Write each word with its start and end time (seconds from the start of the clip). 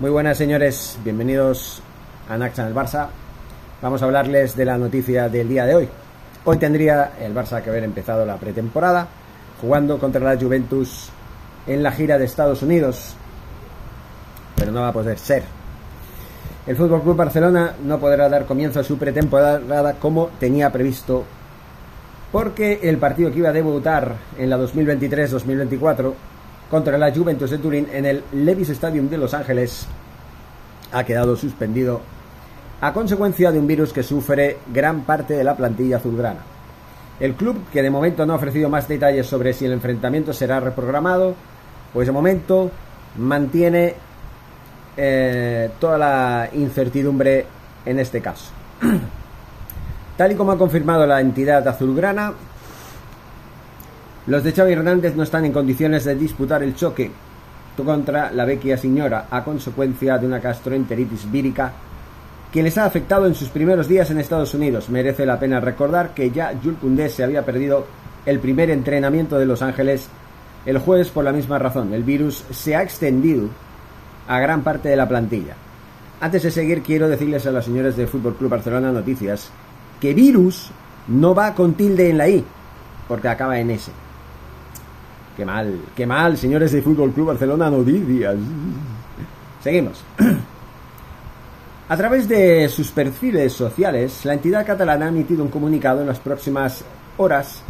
Muy 0.00 0.08
buenas 0.08 0.38
señores, 0.38 0.98
bienvenidos 1.04 1.82
a 2.26 2.38
Naxa 2.38 2.62
en 2.62 2.68
el 2.68 2.74
Barça. 2.74 3.08
Vamos 3.82 4.00
a 4.00 4.06
hablarles 4.06 4.56
de 4.56 4.64
la 4.64 4.78
noticia 4.78 5.28
del 5.28 5.46
día 5.46 5.66
de 5.66 5.74
hoy. 5.74 5.88
Hoy 6.46 6.56
tendría 6.56 7.12
el 7.20 7.34
Barça 7.34 7.62
que 7.62 7.68
haber 7.68 7.84
empezado 7.84 8.24
la 8.24 8.38
pretemporada 8.38 9.06
jugando 9.60 9.98
contra 9.98 10.22
la 10.22 10.40
Juventus 10.40 11.10
en 11.66 11.82
la 11.82 11.92
gira 11.92 12.16
de 12.16 12.24
Estados 12.24 12.62
Unidos, 12.62 13.14
pero 14.56 14.72
no 14.72 14.80
va 14.80 14.88
a 14.88 14.92
poder 14.94 15.18
ser. 15.18 15.42
El 16.66 16.76
Fútbol 16.76 17.02
Club 17.02 17.16
Barcelona 17.16 17.74
no 17.84 17.98
podrá 17.98 18.26
dar 18.30 18.46
comienzo 18.46 18.80
a 18.80 18.84
su 18.84 18.96
pretemporada 18.96 19.96
como 19.96 20.28
tenía 20.40 20.72
previsto, 20.72 21.26
porque 22.32 22.80
el 22.84 22.96
partido 22.96 23.30
que 23.30 23.40
iba 23.40 23.50
a 23.50 23.52
debutar 23.52 24.14
en 24.38 24.48
la 24.48 24.56
2023-2024 24.56 26.14
contra 26.70 26.96
la 26.96 27.12
Juventus 27.12 27.50
de 27.50 27.58
Turín 27.58 27.88
en 27.92 28.06
el 28.06 28.22
Levis 28.32 28.70
Stadium 28.70 29.08
de 29.08 29.18
Los 29.18 29.34
Ángeles 29.34 29.86
ha 30.92 31.04
quedado 31.04 31.36
suspendido 31.36 32.00
a 32.80 32.92
consecuencia 32.92 33.50
de 33.50 33.58
un 33.58 33.66
virus 33.66 33.92
que 33.92 34.02
sufre 34.02 34.58
gran 34.72 35.02
parte 35.02 35.34
de 35.34 35.44
la 35.44 35.56
plantilla 35.56 35.98
azulgrana. 35.98 36.40
El 37.18 37.34
club, 37.34 37.68
que 37.70 37.82
de 37.82 37.90
momento 37.90 38.24
no 38.24 38.32
ha 38.32 38.36
ofrecido 38.36 38.70
más 38.70 38.88
detalles 38.88 39.26
sobre 39.26 39.52
si 39.52 39.66
el 39.66 39.72
enfrentamiento 39.72 40.32
será 40.32 40.60
reprogramado, 40.60 41.34
pues 41.92 42.06
de 42.06 42.12
momento 42.12 42.70
mantiene 43.18 43.94
eh, 44.96 45.70
toda 45.78 45.98
la 45.98 46.48
incertidumbre 46.54 47.44
en 47.84 47.98
este 47.98 48.22
caso. 48.22 48.50
Tal 50.16 50.32
y 50.32 50.34
como 50.34 50.52
ha 50.52 50.58
confirmado 50.58 51.06
la 51.06 51.20
entidad 51.20 51.66
azulgrana, 51.66 52.32
los 54.30 54.44
de 54.44 54.52
Xavi 54.52 54.74
Hernández 54.74 55.16
no 55.16 55.24
están 55.24 55.44
en 55.44 55.52
condiciones 55.52 56.04
de 56.04 56.14
disputar 56.14 56.62
el 56.62 56.76
choque 56.76 57.10
contra 57.84 58.30
la 58.30 58.44
vecchia 58.44 58.76
señora 58.76 59.26
a 59.28 59.42
consecuencia 59.42 60.18
de 60.18 60.26
una 60.26 60.38
gastroenteritis 60.38 61.28
vírica 61.28 61.72
que 62.52 62.62
les 62.62 62.78
ha 62.78 62.84
afectado 62.84 63.26
en 63.26 63.34
sus 63.34 63.48
primeros 63.48 63.88
días 63.88 64.08
en 64.10 64.18
Estados 64.18 64.54
Unidos. 64.54 64.88
Merece 64.88 65.26
la 65.26 65.40
pena 65.40 65.58
recordar 65.58 66.14
que 66.14 66.30
ya 66.30 66.52
Jules 66.62 66.78
Koundé 66.80 67.08
se 67.08 67.24
había 67.24 67.44
perdido 67.44 67.86
el 68.24 68.38
primer 68.38 68.70
entrenamiento 68.70 69.36
de 69.36 69.46
Los 69.46 69.62
Ángeles 69.62 70.08
el 70.64 70.78
jueves 70.78 71.08
por 71.08 71.24
la 71.24 71.32
misma 71.32 71.58
razón. 71.58 71.92
El 71.92 72.04
virus 72.04 72.44
se 72.50 72.76
ha 72.76 72.82
extendido 72.82 73.48
a 74.28 74.38
gran 74.38 74.62
parte 74.62 74.90
de 74.90 74.96
la 74.96 75.08
plantilla. 75.08 75.56
Antes 76.20 76.44
de 76.44 76.52
seguir, 76.52 76.82
quiero 76.82 77.08
decirles 77.08 77.46
a 77.46 77.50
los 77.50 77.64
señores 77.64 77.96
del 77.96 78.06
Fútbol 78.06 78.36
Club 78.36 78.50
Barcelona 78.50 78.92
Noticias 78.92 79.50
que 80.00 80.14
virus 80.14 80.70
no 81.08 81.34
va 81.34 81.52
con 81.54 81.74
tilde 81.74 82.10
en 82.10 82.18
la 82.18 82.28
I, 82.28 82.44
porque 83.08 83.28
acaba 83.28 83.58
en 83.58 83.70
S. 83.70 83.90
Qué 85.40 85.46
mal, 85.46 85.80
qué 85.96 86.06
mal, 86.06 86.36
señores 86.36 86.70
de 86.70 86.82
Fútbol 86.82 87.12
Club 87.12 87.28
Barcelona 87.28 87.70
Noticias. 87.70 88.36
Seguimos. 89.62 90.04
A 91.88 91.96
través 91.96 92.28
de 92.28 92.68
sus 92.68 92.90
perfiles 92.90 93.50
sociales, 93.54 94.22
la 94.26 94.34
entidad 94.34 94.66
catalana 94.66 95.06
ha 95.06 95.08
emitido 95.08 95.42
un 95.42 95.48
comunicado 95.48 96.02
en 96.02 96.08
las 96.08 96.18
próximas 96.18 96.84
horas 97.16 97.62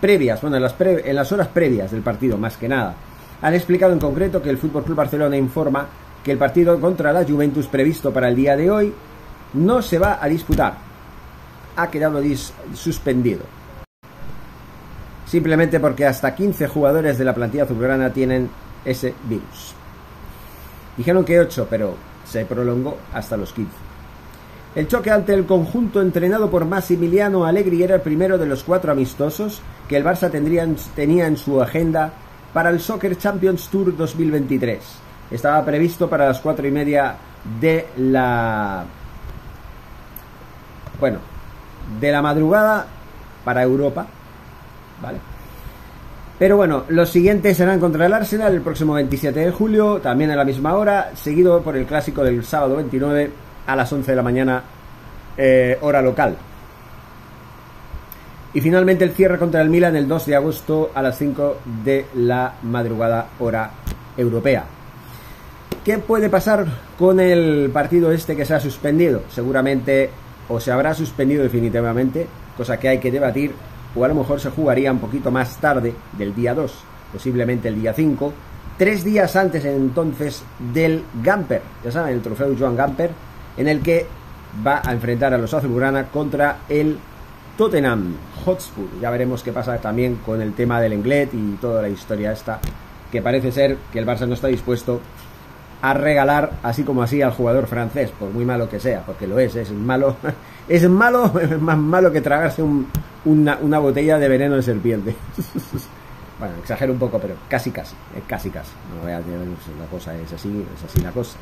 previas, 0.00 0.40
bueno, 0.40 0.54
en 0.54 0.62
las, 0.62 0.76
en 0.78 1.16
las 1.16 1.32
horas 1.32 1.48
previas 1.48 1.90
del 1.90 2.02
partido, 2.02 2.38
más 2.38 2.56
que 2.56 2.68
nada. 2.68 2.94
Han 3.42 3.54
explicado 3.54 3.92
en 3.92 3.98
concreto 3.98 4.40
que 4.40 4.50
el 4.50 4.58
Fútbol 4.58 4.84
Club 4.84 4.98
Barcelona 4.98 5.36
informa 5.36 5.88
que 6.22 6.30
el 6.30 6.38
partido 6.38 6.80
contra 6.80 7.12
la 7.12 7.24
Juventus 7.24 7.66
previsto 7.66 8.12
para 8.12 8.28
el 8.28 8.36
día 8.36 8.56
de 8.56 8.70
hoy 8.70 8.94
no 9.54 9.82
se 9.82 9.98
va 9.98 10.22
a 10.22 10.28
disputar. 10.28 10.74
Ha 11.74 11.90
quedado 11.90 12.22
suspendido 12.72 13.40
simplemente 15.26 15.80
porque 15.80 16.06
hasta 16.06 16.34
15 16.34 16.68
jugadores 16.68 17.18
de 17.18 17.24
la 17.24 17.34
plantilla 17.34 17.64
azulgrana 17.64 18.12
tienen 18.12 18.48
ese 18.84 19.14
virus. 19.28 19.74
Dijeron 20.96 21.24
que 21.24 21.40
8, 21.40 21.66
pero 21.68 21.94
se 22.24 22.46
prolongó 22.46 22.96
hasta 23.12 23.36
los 23.36 23.52
15. 23.52 23.70
El 24.76 24.88
choque 24.88 25.10
ante 25.10 25.32
el 25.32 25.46
conjunto 25.46 26.02
entrenado 26.02 26.50
por 26.50 26.66
Massimiliano 26.66 27.46
Allegri 27.46 27.82
era 27.82 27.94
el 27.94 28.02
primero 28.02 28.36
de 28.36 28.46
los 28.46 28.62
cuatro 28.62 28.92
amistosos 28.92 29.62
que 29.88 29.96
el 29.96 30.04
Barça 30.04 30.30
tendría, 30.30 30.66
tenía 30.94 31.26
en 31.26 31.36
su 31.36 31.62
agenda 31.62 32.12
para 32.52 32.70
el 32.70 32.80
Soccer 32.80 33.16
Champions 33.16 33.68
Tour 33.68 33.96
2023. 33.96 34.82
Estaba 35.30 35.64
previsto 35.64 36.08
para 36.08 36.28
las 36.28 36.40
cuatro 36.40 36.66
y 36.66 36.70
media 36.70 37.16
de 37.60 37.86
la... 37.96 38.84
Bueno, 41.00 41.18
de 42.00 42.12
la 42.12 42.22
madrugada 42.22 42.86
para 43.44 43.62
Europa, 43.62 44.06
¿vale? 45.02 45.18
Pero 46.38 46.58
bueno, 46.58 46.84
los 46.88 47.08
siguientes 47.08 47.56
serán 47.56 47.80
contra 47.80 48.04
el 48.04 48.12
Arsenal 48.12 48.52
el 48.52 48.60
próximo 48.60 48.92
27 48.92 49.40
de 49.40 49.50
julio, 49.50 50.00
también 50.02 50.30
a 50.30 50.36
la 50.36 50.44
misma 50.44 50.74
hora, 50.74 51.12
seguido 51.14 51.62
por 51.62 51.76
el 51.76 51.86
clásico 51.86 52.22
del 52.22 52.44
sábado 52.44 52.76
29 52.76 53.30
a 53.66 53.74
las 53.74 53.90
11 53.90 54.12
de 54.12 54.16
la 54.16 54.22
mañana, 54.22 54.62
eh, 55.38 55.78
hora 55.80 56.02
local. 56.02 56.36
Y 58.52 58.60
finalmente 58.60 59.04
el 59.04 59.12
cierre 59.12 59.38
contra 59.38 59.62
el 59.62 59.70
Milan 59.70 59.96
el 59.96 60.08
2 60.08 60.26
de 60.26 60.36
agosto 60.36 60.90
a 60.94 61.00
las 61.00 61.16
5 61.16 61.58
de 61.84 62.06
la 62.14 62.54
madrugada, 62.62 63.28
hora 63.38 63.70
europea. 64.16 64.64
¿Qué 65.84 65.98
puede 65.98 66.28
pasar 66.28 66.66
con 66.98 67.18
el 67.18 67.70
partido 67.72 68.12
este 68.12 68.36
que 68.36 68.44
se 68.44 68.54
ha 68.54 68.60
suspendido? 68.60 69.22
Seguramente 69.30 70.10
o 70.48 70.60
se 70.60 70.70
habrá 70.70 70.94
suspendido 70.94 71.42
definitivamente, 71.42 72.26
cosa 72.56 72.78
que 72.78 72.88
hay 72.88 72.98
que 72.98 73.10
debatir 73.10 73.52
o 73.96 74.04
a 74.04 74.08
lo 74.08 74.14
mejor 74.14 74.40
se 74.40 74.50
jugaría 74.50 74.92
un 74.92 74.98
poquito 74.98 75.30
más 75.30 75.56
tarde 75.56 75.94
del 76.16 76.34
día 76.34 76.54
2, 76.54 76.74
posiblemente 77.12 77.68
el 77.68 77.80
día 77.80 77.92
5, 77.92 78.32
tres 78.76 79.04
días 79.04 79.34
antes 79.36 79.64
entonces 79.64 80.42
del 80.72 81.04
Gamper, 81.22 81.62
ya 81.84 81.90
saben, 81.90 82.14
el 82.14 82.22
trofeo 82.22 82.54
Joan 82.58 82.76
Gamper, 82.76 83.10
en 83.56 83.68
el 83.68 83.80
que 83.80 84.06
va 84.66 84.82
a 84.84 84.92
enfrentar 84.92 85.32
a 85.34 85.38
los 85.38 85.52
azulgrana 85.52 86.06
contra 86.06 86.58
el 86.68 86.98
Tottenham 87.56 88.16
Hotspur. 88.44 88.86
Ya 89.00 89.10
veremos 89.10 89.42
qué 89.42 89.52
pasa 89.52 89.78
también 89.78 90.16
con 90.16 90.40
el 90.40 90.52
tema 90.52 90.80
del 90.80 90.92
Englet 90.92 91.32
y 91.32 91.56
toda 91.60 91.82
la 91.82 91.88
historia 91.88 92.32
esta, 92.32 92.60
que 93.10 93.22
parece 93.22 93.50
ser 93.50 93.78
que 93.92 93.98
el 93.98 94.06
Barça 94.06 94.26
no 94.26 94.34
está 94.34 94.48
dispuesto 94.48 95.00
a 95.82 95.94
regalar 95.94 96.52
así 96.62 96.84
como 96.84 97.02
así 97.02 97.22
al 97.22 97.32
jugador 97.32 97.66
francés, 97.66 98.10
por 98.18 98.30
muy 98.30 98.44
malo 98.44 98.68
que 98.68 98.80
sea, 98.80 99.02
porque 99.04 99.26
lo 99.26 99.38
es, 99.38 99.56
es 99.56 99.70
malo, 99.72 100.16
es 100.68 100.88
malo, 100.88 101.32
es 101.40 101.60
más 101.60 101.78
malo 101.78 102.12
que 102.12 102.20
tragarse 102.20 102.62
una, 103.26 103.78
botella 103.78 104.18
de 104.18 104.28
veneno 104.28 104.56
de 104.56 104.62
serpiente. 104.62 105.14
bueno, 106.38 106.54
exagero 106.60 106.92
un 106.92 106.98
poco, 106.98 107.18
pero 107.18 107.34
casi 107.48 107.70
casi, 107.70 107.94
casi 108.26 108.50
casi. 108.50 108.72
No 109.02 109.08
la 109.08 109.86
cosa 109.90 110.16
es 110.16 110.32
así, 110.32 110.64
es 110.74 110.84
así 110.84 111.00
la 111.00 111.10
cosa. 111.10 111.36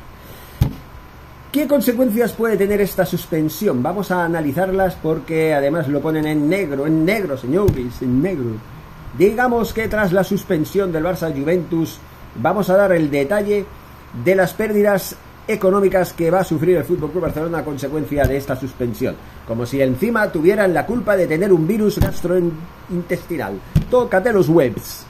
¿Qué 1.51 1.67
consecuencias 1.67 2.33
puede 2.33 2.57
tener 2.57 2.81
esta 2.81 3.05
suspensión? 3.05 3.81
Vamos 3.81 4.11
a 4.11 4.25
analizarlas 4.25 4.95
porque 4.95 5.53
además 5.53 5.87
lo 5.87 6.01
ponen 6.01 6.25
en 6.25 6.49
negro, 6.49 6.85
en 6.85 7.05
negro, 7.05 7.37
señores, 7.37 8.01
en 8.01 8.21
negro. 8.21 8.51
Digamos 9.17 9.73
que 9.73 9.87
tras 9.87 10.11
la 10.11 10.25
suspensión 10.25 10.91
del 10.91 11.05
Barça 11.05 11.33
Juventus, 11.33 11.97
vamos 12.35 12.69
a 12.69 12.75
dar 12.75 12.91
el 12.91 13.09
detalle 13.09 13.65
de 14.25 14.35
las 14.35 14.53
pérdidas 14.53 15.15
económicas 15.47 16.13
que 16.13 16.31
va 16.31 16.39
a 16.39 16.43
sufrir 16.43 16.77
el 16.77 16.83
Fútbol 16.83 17.11
Club 17.11 17.23
Barcelona 17.23 17.59
a 17.59 17.65
consecuencia 17.65 18.25
de 18.25 18.37
esta 18.37 18.55
suspensión, 18.55 19.15
como 19.47 19.65
si 19.65 19.81
encima 19.81 20.31
tuvieran 20.31 20.73
la 20.73 20.85
culpa 20.85 21.15
de 21.15 21.27
tener 21.27 21.53
un 21.53 21.67
virus 21.67 21.99
gastrointestinal. 21.99 23.59
Tócate 23.89 24.33
los 24.33 24.49
webs. 24.49 25.05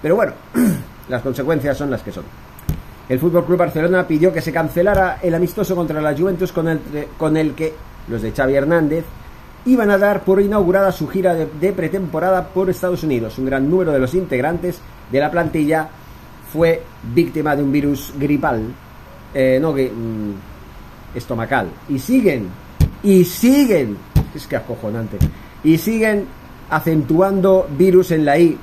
Pero 0.00 0.16
bueno, 0.16 0.32
las 1.08 1.22
consecuencias 1.22 1.76
son 1.76 1.90
las 1.90 2.02
que 2.02 2.12
son. 2.12 2.24
El 3.08 3.18
Fútbol 3.18 3.44
Club 3.44 3.58
Barcelona 3.58 4.06
pidió 4.06 4.32
que 4.32 4.40
se 4.40 4.52
cancelara 4.52 5.18
el 5.22 5.34
amistoso 5.34 5.76
contra 5.76 6.00
la 6.00 6.16
Juventus 6.16 6.52
con 6.52 6.68
el, 6.68 6.80
con 7.18 7.34
que 7.54 7.74
los 8.08 8.22
de 8.22 8.32
Xavi 8.32 8.54
Hernández 8.54 9.04
iban 9.66 9.90
a 9.90 9.98
dar 9.98 10.24
por 10.24 10.40
inaugurada 10.40 10.92
su 10.92 11.08
gira 11.08 11.34
de 11.34 11.72
pretemporada 11.72 12.48
por 12.48 12.70
Estados 12.70 13.02
Unidos. 13.02 13.38
Un 13.38 13.46
gran 13.46 13.68
número 13.68 13.92
de 13.92 13.98
los 13.98 14.14
integrantes 14.14 14.78
de 15.10 15.20
la 15.20 15.30
plantilla 15.30 15.88
fue 16.52 16.82
víctima 17.14 17.56
de 17.56 17.62
un 17.62 17.72
virus 17.72 18.12
gripal, 18.18 18.62
eh, 19.34 19.58
no, 19.60 19.72
mm, 19.72 20.34
estomacal. 21.14 21.68
Y 21.88 21.98
siguen, 21.98 22.48
y 23.02 23.24
siguen, 23.24 23.96
es 24.34 24.46
que 24.46 24.56
acojonante, 24.56 25.18
y 25.62 25.76
siguen 25.76 26.26
acentuando 26.70 27.68
virus 27.76 28.12
en 28.12 28.24
la 28.24 28.38
I. 28.38 28.58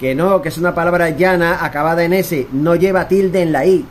Que 0.00 0.14
no, 0.14 0.42
que 0.42 0.48
es 0.48 0.58
una 0.58 0.74
palabra 0.74 1.10
llana 1.10 1.64
acabada 1.64 2.02
en 2.02 2.14
S, 2.14 2.48
no 2.52 2.74
lleva 2.74 3.06
tilde 3.06 3.42
en 3.42 3.52
la 3.52 3.64
I. 3.66 3.84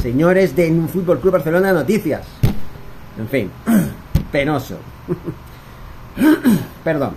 Señores 0.00 0.54
de 0.54 0.70
un 0.70 0.88
Fútbol 0.88 1.18
Club 1.18 1.32
Barcelona 1.32 1.72
Noticias. 1.72 2.24
En 3.18 3.28
fin, 3.28 3.50
penoso. 4.32 4.76
Perdón. 6.84 7.14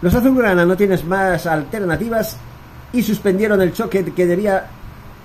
Los 0.00 0.14
azulgrana 0.14 0.64
no 0.64 0.76
tienes 0.76 1.04
más 1.04 1.46
alternativas 1.46 2.36
y 2.92 3.02
suspendieron 3.02 3.60
el 3.60 3.72
choque 3.72 4.04
que 4.04 4.26
debía 4.26 4.66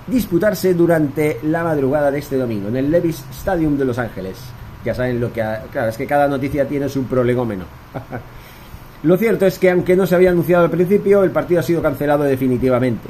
disputarse 0.06 0.74
durante 0.74 1.38
la 1.44 1.64
madrugada 1.64 2.10
de 2.10 2.18
este 2.18 2.36
domingo 2.36 2.68
en 2.68 2.76
el 2.76 2.90
Levis 2.90 3.24
Stadium 3.30 3.76
de 3.76 3.84
Los 3.84 3.98
Ángeles. 3.98 4.36
Ya 4.84 4.94
saben 4.94 5.20
lo 5.20 5.32
que... 5.32 5.42
claro, 5.72 5.88
es 5.88 5.96
que 5.96 6.06
cada 6.06 6.28
noticia 6.28 6.68
tiene 6.68 6.88
su 6.88 7.04
prolegómeno. 7.04 7.64
lo 9.02 9.16
cierto 9.16 9.46
es 9.46 9.58
que 9.58 9.70
aunque 9.70 9.96
no 9.96 10.06
se 10.06 10.14
había 10.14 10.30
anunciado 10.30 10.64
al 10.64 10.70
principio, 10.70 11.24
el 11.24 11.30
partido 11.30 11.60
ha 11.60 11.62
sido 11.62 11.80
cancelado 11.80 12.24
definitivamente. 12.24 13.08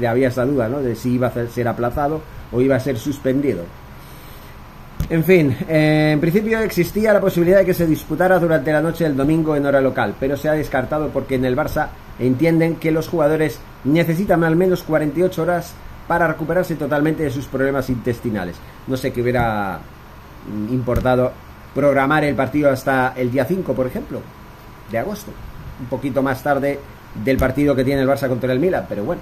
Ya 0.00 0.10
había 0.10 0.28
esa 0.28 0.44
duda, 0.44 0.68
¿no? 0.68 0.80
De 0.80 0.96
si 0.96 1.12
iba 1.12 1.28
a 1.28 1.46
ser 1.46 1.68
aplazado 1.68 2.20
o 2.52 2.60
iba 2.60 2.76
a 2.76 2.80
ser 2.80 2.98
suspendido. 2.98 3.64
En 5.08 5.22
fin, 5.22 5.56
eh, 5.68 6.10
en 6.12 6.20
principio 6.20 6.58
existía 6.58 7.12
la 7.12 7.20
posibilidad 7.20 7.58
de 7.58 7.64
que 7.64 7.74
se 7.74 7.86
disputara 7.86 8.40
durante 8.40 8.72
la 8.72 8.82
noche 8.82 9.04
del 9.04 9.16
domingo 9.16 9.54
en 9.54 9.64
hora 9.64 9.80
local, 9.80 10.16
pero 10.18 10.36
se 10.36 10.48
ha 10.48 10.52
descartado 10.52 11.10
porque 11.10 11.36
en 11.36 11.44
el 11.44 11.56
Barça 11.56 11.88
entienden 12.18 12.74
que 12.76 12.90
los 12.90 13.06
jugadores 13.06 13.60
necesitan 13.84 14.42
al 14.42 14.56
menos 14.56 14.82
48 14.82 15.42
horas 15.42 15.74
para 16.06 16.26
recuperarse 16.26 16.76
totalmente 16.76 17.22
de 17.22 17.30
sus 17.30 17.46
problemas 17.46 17.88
intestinales. 17.90 18.56
No 18.86 18.96
sé 18.96 19.12
qué 19.12 19.22
hubiera 19.22 19.78
mm, 20.48 20.72
importado 20.72 21.32
programar 21.74 22.24
el 22.24 22.34
partido 22.34 22.70
hasta 22.70 23.12
el 23.16 23.30
día 23.30 23.44
5, 23.44 23.74
por 23.74 23.86
ejemplo, 23.86 24.20
de 24.90 24.98
agosto, 24.98 25.32
un 25.80 25.86
poquito 25.86 26.22
más 26.22 26.42
tarde 26.42 26.78
del 27.24 27.36
partido 27.36 27.74
que 27.74 27.84
tiene 27.84 28.02
el 28.02 28.08
Barça 28.08 28.28
contra 28.28 28.52
el 28.52 28.60
Milan, 28.60 28.86
pero 28.88 29.04
bueno. 29.04 29.20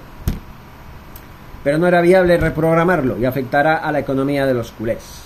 Pero 1.63 1.77
no 1.77 1.87
era 1.87 2.01
viable 2.01 2.37
reprogramarlo 2.37 3.17
y 3.17 3.25
afectará 3.25 3.77
a 3.77 3.91
la 3.91 3.99
economía 3.99 4.45
de 4.45 4.53
los 4.53 4.71
culés. 4.71 5.23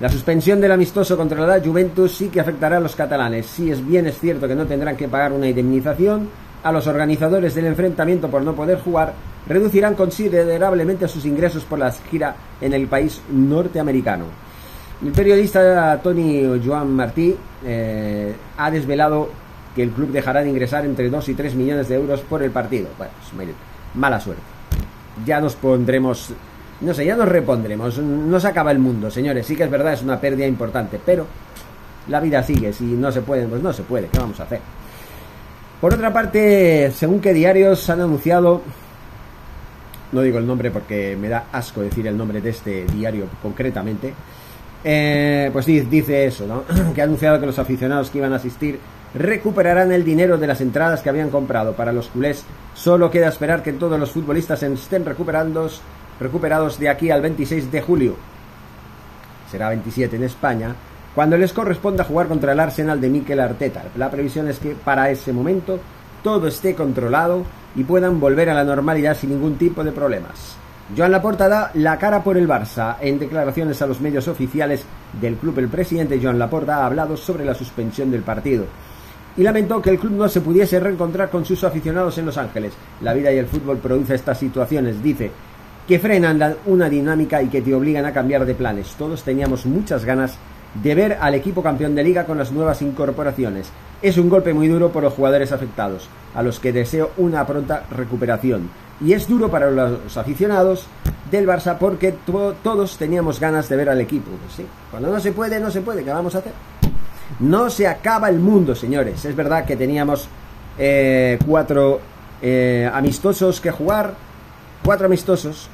La 0.00 0.08
suspensión 0.08 0.60
del 0.60 0.72
amistoso 0.72 1.16
contra 1.16 1.46
la 1.46 1.60
Juventus 1.60 2.16
sí 2.16 2.28
que 2.28 2.40
afectará 2.40 2.78
a 2.78 2.80
los 2.80 2.96
catalanes. 2.96 3.46
Si 3.46 3.70
es 3.70 3.86
bien 3.86 4.06
es 4.06 4.18
cierto 4.18 4.48
que 4.48 4.54
no 4.54 4.66
tendrán 4.66 4.96
que 4.96 5.08
pagar 5.08 5.32
una 5.32 5.48
indemnización, 5.48 6.28
a 6.62 6.72
los 6.72 6.86
organizadores 6.86 7.54
del 7.54 7.66
enfrentamiento 7.66 8.28
por 8.28 8.42
no 8.42 8.54
poder 8.54 8.78
jugar 8.78 9.14
reducirán 9.46 9.94
considerablemente 9.94 11.08
sus 11.08 11.24
ingresos 11.24 11.64
por 11.64 11.78
la 11.78 11.90
gira 11.90 12.34
en 12.60 12.72
el 12.72 12.86
país 12.86 13.20
norteamericano. 13.30 14.26
El 15.04 15.12
periodista 15.12 16.00
Tony 16.00 16.60
Joan 16.64 16.92
Martí 16.92 17.34
eh, 17.64 18.34
ha 18.56 18.70
desvelado 18.70 19.30
que 19.74 19.82
el 19.82 19.90
club 19.90 20.10
dejará 20.10 20.42
de 20.42 20.50
ingresar 20.50 20.84
entre 20.84 21.10
2 21.10 21.28
y 21.30 21.34
3 21.34 21.54
millones 21.54 21.88
de 21.88 21.96
euros 21.96 22.20
por 22.20 22.42
el 22.42 22.50
partido. 22.50 22.88
Bueno, 22.96 23.52
mala 23.94 24.20
suerte. 24.20 24.42
Ya 25.26 25.40
nos 25.40 25.54
pondremos, 25.56 26.32
no 26.80 26.94
sé, 26.94 27.04
ya 27.04 27.16
nos 27.16 27.28
repondremos. 27.28 27.98
No 27.98 28.38
se 28.38 28.48
acaba 28.48 28.70
el 28.70 28.78
mundo, 28.78 29.10
señores. 29.10 29.46
Sí 29.46 29.56
que 29.56 29.64
es 29.64 29.70
verdad, 29.70 29.94
es 29.94 30.02
una 30.02 30.20
pérdida 30.20 30.46
importante, 30.46 31.00
pero 31.04 31.26
la 32.08 32.20
vida 32.20 32.42
sigue. 32.42 32.72
Si 32.72 32.84
no 32.84 33.10
se 33.10 33.22
puede, 33.22 33.46
pues 33.46 33.62
no 33.62 33.72
se 33.72 33.82
puede. 33.82 34.08
¿Qué 34.08 34.18
vamos 34.18 34.38
a 34.40 34.44
hacer? 34.44 34.60
Por 35.80 35.94
otra 35.94 36.12
parte, 36.12 36.92
según 36.94 37.20
qué 37.20 37.32
diarios 37.32 37.90
han 37.90 38.00
anunciado, 38.02 38.62
no 40.12 40.20
digo 40.20 40.38
el 40.38 40.46
nombre 40.46 40.70
porque 40.70 41.16
me 41.18 41.28
da 41.28 41.46
asco 41.52 41.80
decir 41.80 42.06
el 42.06 42.16
nombre 42.16 42.40
de 42.40 42.50
este 42.50 42.84
diario 42.86 43.26
concretamente, 43.42 44.14
eh, 44.84 45.50
pues 45.52 45.66
dice 45.66 46.26
eso, 46.26 46.46
¿no? 46.46 46.64
que 46.94 47.00
ha 47.00 47.04
anunciado 47.04 47.40
que 47.40 47.46
los 47.46 47.58
aficionados 47.58 48.10
que 48.10 48.18
iban 48.18 48.32
a 48.32 48.36
asistir 48.36 48.78
recuperarán 49.14 49.92
el 49.92 50.04
dinero 50.04 50.38
de 50.38 50.46
las 50.46 50.60
entradas 50.60 51.02
que 51.02 51.08
habían 51.08 51.30
comprado. 51.30 51.74
Para 51.74 51.92
los 51.92 52.08
culés 52.08 52.44
solo 52.74 53.10
queda 53.10 53.28
esperar 53.28 53.62
que 53.62 53.72
todos 53.72 53.98
los 53.98 54.10
futbolistas 54.10 54.62
estén 54.62 55.04
recuperados, 55.04 55.80
recuperados 56.18 56.78
de 56.78 56.88
aquí 56.88 57.10
al 57.10 57.22
26 57.22 57.70
de 57.70 57.82
julio. 57.82 58.16
Será 59.50 59.68
27 59.68 60.16
en 60.16 60.24
España, 60.24 60.74
cuando 61.14 61.36
les 61.36 61.52
corresponda 61.52 62.04
jugar 62.04 62.26
contra 62.26 62.52
el 62.52 62.60
Arsenal 62.60 63.00
de 63.00 63.10
Mikel 63.10 63.40
Arteta. 63.40 63.84
La 63.96 64.10
previsión 64.10 64.48
es 64.48 64.58
que 64.58 64.74
para 64.74 65.10
ese 65.10 65.32
momento 65.32 65.78
todo 66.22 66.48
esté 66.48 66.74
controlado 66.74 67.44
y 67.74 67.84
puedan 67.84 68.20
volver 68.20 68.50
a 68.50 68.54
la 68.54 68.64
normalidad 68.64 69.16
sin 69.16 69.30
ningún 69.30 69.56
tipo 69.56 69.82
de 69.84 69.92
problemas. 69.92 70.56
Joan 70.96 71.12
Laporta 71.12 71.48
da 71.48 71.70
la 71.74 71.96
cara 71.98 72.22
por 72.22 72.36
el 72.36 72.48
Barça. 72.48 72.96
En 73.00 73.18
declaraciones 73.18 73.80
a 73.80 73.86
los 73.86 74.00
medios 74.00 74.28
oficiales 74.28 74.84
del 75.20 75.36
club, 75.36 75.58
el 75.58 75.68
presidente 75.68 76.20
Joan 76.22 76.38
Laporta 76.38 76.78
ha 76.78 76.86
hablado 76.86 77.16
sobre 77.16 77.44
la 77.44 77.54
suspensión 77.54 78.10
del 78.10 78.22
partido 78.22 78.66
y 79.36 79.42
lamentó 79.42 79.80
que 79.80 79.90
el 79.90 79.98
club 79.98 80.12
no 80.12 80.28
se 80.28 80.40
pudiese 80.40 80.78
reencontrar 80.78 81.30
con 81.30 81.44
sus 81.44 81.64
aficionados 81.64 82.18
en 82.18 82.26
Los 82.26 82.36
Ángeles. 82.36 82.74
La 83.00 83.14
vida 83.14 83.32
y 83.32 83.38
el 83.38 83.46
fútbol 83.46 83.78
produce 83.78 84.14
estas 84.14 84.38
situaciones, 84.38 85.02
dice, 85.02 85.30
que 85.88 85.98
frenan 85.98 86.56
una 86.66 86.88
dinámica 86.88 87.42
y 87.42 87.48
que 87.48 87.62
te 87.62 87.74
obligan 87.74 88.04
a 88.04 88.12
cambiar 88.12 88.44
de 88.44 88.54
planes. 88.54 88.94
Todos 88.98 89.22
teníamos 89.22 89.66
muchas 89.66 90.04
ganas 90.04 90.36
ver 90.74 91.18
al 91.20 91.34
equipo 91.34 91.62
campeón 91.62 91.94
de 91.94 92.04
liga 92.04 92.24
con 92.24 92.38
las 92.38 92.52
nuevas 92.52 92.82
incorporaciones. 92.82 93.70
Es 94.00 94.18
un 94.18 94.28
golpe 94.28 94.54
muy 94.54 94.68
duro 94.68 94.90
por 94.90 95.02
los 95.02 95.14
jugadores 95.14 95.52
afectados, 95.52 96.08
a 96.34 96.42
los 96.42 96.58
que 96.58 96.72
deseo 96.72 97.10
una 97.16 97.46
pronta 97.46 97.84
recuperación 97.90 98.70
y 99.04 99.12
es 99.12 99.28
duro 99.28 99.50
para 99.50 99.70
los 99.70 100.16
aficionados 100.16 100.86
del 101.30 101.46
Barça 101.46 101.76
porque 101.78 102.14
todos 102.26 102.96
teníamos 102.96 103.40
ganas 103.40 103.68
de 103.68 103.76
ver 103.76 103.88
al 103.88 104.00
equipo. 104.00 104.30
Pues 104.30 104.66
cuando 104.90 105.10
no 105.10 105.20
se 105.20 105.32
puede, 105.32 105.58
no 105.58 105.70
se 105.70 105.80
puede. 105.80 106.04
¿Qué 106.04 106.10
vamos 106.10 106.34
a 106.34 106.38
hacer? 106.38 106.52
No 107.40 107.70
se 107.70 107.86
acaba 107.86 108.28
el 108.28 108.38
mundo, 108.38 108.74
señores. 108.74 109.24
Es 109.24 109.34
verdad 109.34 109.64
que 109.64 109.76
teníamos 109.76 110.28
eh, 110.78 111.38
cuatro 111.46 112.00
eh, 112.40 112.88
amistosos 112.92 113.60
que 113.60 113.70
jugar, 113.70 114.14
cuatro 114.84 115.06
amistosos 115.06 115.68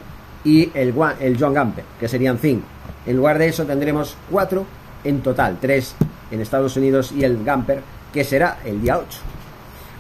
y 0.45 0.71
el, 0.75 0.95
el 1.21 1.37
John 1.39 1.53
Gamper, 1.53 1.85
que 1.99 2.09
serían 2.09 2.39
cinco. 2.39 2.67
En 3.05 3.17
lugar 3.17 3.39
de 3.39 3.49
eso 3.49 3.65
tendremos 3.65 4.17
cuatro 4.31 4.65
en 5.05 5.21
total, 5.21 5.59
tres 5.61 5.95
en 6.31 6.41
Estados 6.41 6.77
Unidos 6.77 7.13
y 7.13 7.25
el 7.25 7.43
Gamper, 7.45 7.83
que 8.13 8.25
será 8.25 8.59
el 8.65 8.81
día 8.81 8.99
8, 8.99 9.07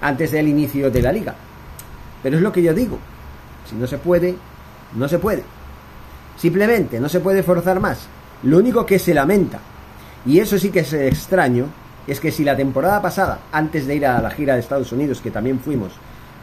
antes 0.00 0.30
del 0.32 0.48
inicio 0.48 0.90
de 0.90 1.02
la 1.02 1.12
liga. 1.12 1.34
Pero 2.22 2.36
es 2.36 2.42
lo 2.42 2.52
que 2.52 2.62
yo 2.62 2.74
digo, 2.74 2.98
si 3.68 3.76
no 3.76 3.86
se 3.86 3.98
puede, 3.98 4.34
no 4.94 5.08
se 5.08 5.18
puede. 5.18 5.42
Simplemente 6.36 7.00
no 7.00 7.08
se 7.08 7.20
puede 7.20 7.42
forzar 7.42 7.80
más. 7.80 8.06
Lo 8.42 8.58
único 8.58 8.86
que 8.86 8.98
se 8.98 9.14
lamenta, 9.14 9.58
y 10.24 10.38
eso 10.38 10.58
sí 10.58 10.70
que 10.70 10.80
es 10.80 10.92
extraño, 10.92 11.66
es 12.06 12.20
que 12.20 12.32
si 12.32 12.44
la 12.44 12.56
temporada 12.56 13.02
pasada, 13.02 13.40
antes 13.52 13.86
de 13.86 13.96
ir 13.96 14.06
a 14.06 14.22
la 14.22 14.30
gira 14.30 14.54
de 14.54 14.60
Estados 14.60 14.92
Unidos, 14.92 15.20
que 15.20 15.30
también 15.30 15.60
fuimos, 15.60 15.92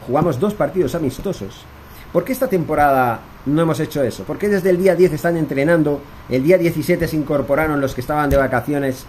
jugamos 0.05 0.39
dos 0.39 0.53
partidos 0.53 0.93
amistosos, 0.95 1.65
¿por 2.13 2.23
qué 2.23 2.33
esta 2.33 2.47
temporada 2.47 3.19
no 3.45 3.61
hemos 3.61 3.79
hecho 3.79 4.03
eso? 4.03 4.23
¿Por 4.23 4.37
qué 4.37 4.49
desde 4.49 4.69
el 4.69 4.77
día 4.77 4.95
10 4.95 5.13
están 5.13 5.37
entrenando? 5.37 6.01
El 6.29 6.43
día 6.43 6.57
17 6.57 7.07
se 7.07 7.15
incorporaron 7.15 7.79
los 7.79 7.93
que 7.93 8.01
estaban 8.01 8.29
de 8.29 8.37
vacaciones, 8.37 9.05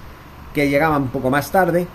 que 0.53 0.69
llegaban 0.69 1.03
un 1.03 1.09
poco 1.09 1.31
más 1.31 1.51
tarde. 1.51 1.87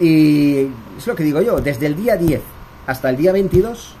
Y 0.00 0.68
es 0.96 1.06
lo 1.06 1.14
que 1.14 1.24
digo 1.24 1.40
yo, 1.40 1.60
desde 1.60 1.86
el 1.86 1.96
día 1.96 2.16
10 2.16 2.40
hasta 2.86 3.10
el 3.10 3.16
día 3.16 3.32
22 3.32 3.96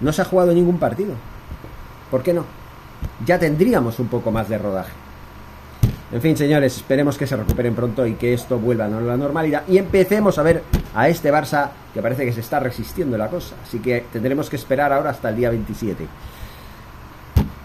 no 0.00 0.12
se 0.12 0.22
ha 0.22 0.24
jugado 0.24 0.52
ningún 0.52 0.78
partido. 0.78 1.14
¿Por 2.10 2.22
qué 2.22 2.32
no? 2.32 2.44
Ya 3.26 3.38
tendríamos 3.38 3.98
un 3.98 4.08
poco 4.08 4.30
más 4.30 4.48
de 4.48 4.58
rodaje. 4.58 4.92
En 6.10 6.22
fin, 6.22 6.36
señores, 6.36 6.76
esperemos 6.76 7.18
que 7.18 7.26
se 7.26 7.36
recuperen 7.36 7.74
pronto 7.74 8.06
y 8.06 8.14
que 8.14 8.32
esto 8.32 8.58
vuelva 8.58 8.86
a 8.86 8.88
la 8.88 9.16
normalidad 9.16 9.64
y 9.68 9.76
empecemos 9.76 10.38
a 10.38 10.42
ver 10.42 10.62
a 10.94 11.08
este 11.08 11.30
Barça 11.30 11.68
que 11.92 12.00
parece 12.00 12.24
que 12.24 12.32
se 12.32 12.40
está 12.40 12.60
resistiendo 12.60 13.18
la 13.18 13.28
cosa. 13.28 13.56
Así 13.62 13.78
que 13.78 14.06
tendremos 14.10 14.48
que 14.48 14.56
esperar 14.56 14.92
ahora 14.92 15.10
hasta 15.10 15.28
el 15.28 15.36
día 15.36 15.50
27. 15.50 16.06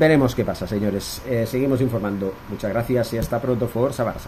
Veremos 0.04 0.36
qué 0.36 0.44
pasa, 0.44 0.68
señores. 0.68 1.22
Eh, 1.26 1.46
seguimos 1.48 1.80
informando. 1.80 2.34
Muchas 2.50 2.70
gracias 2.72 3.14
y 3.14 3.18
hasta 3.20 3.40
pronto, 3.40 3.70
Forza 3.70 4.04
Barça. 4.04 4.28